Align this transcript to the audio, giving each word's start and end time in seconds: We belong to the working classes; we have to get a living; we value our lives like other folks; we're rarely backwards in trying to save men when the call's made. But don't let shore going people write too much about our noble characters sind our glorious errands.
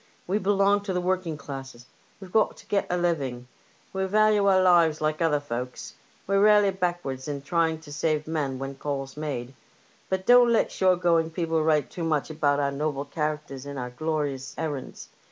We 0.25 0.39
belong 0.39 0.81
to 0.85 0.93
the 0.93 0.99
working 0.99 1.37
classes; 1.37 1.85
we 2.19 2.27
have 2.33 2.55
to 2.55 2.65
get 2.65 2.87
a 2.89 2.97
living; 2.97 3.47
we 3.93 4.03
value 4.05 4.47
our 4.47 4.59
lives 4.59 4.99
like 4.99 5.21
other 5.21 5.39
folks; 5.39 5.93
we're 6.25 6.41
rarely 6.43 6.71
backwards 6.71 7.27
in 7.27 7.43
trying 7.43 7.79
to 7.81 7.93
save 7.93 8.25
men 8.25 8.57
when 8.57 8.71
the 8.71 8.79
call's 8.79 9.15
made. 9.15 9.53
But 10.09 10.25
don't 10.25 10.51
let 10.51 10.71
shore 10.71 10.95
going 10.95 11.29
people 11.29 11.61
write 11.63 11.91
too 11.91 12.03
much 12.03 12.31
about 12.31 12.59
our 12.59 12.71
noble 12.71 13.05
characters 13.05 13.61
sind 13.61 13.77
our 13.77 13.91
glorious 13.91 14.55
errands. 14.57 15.09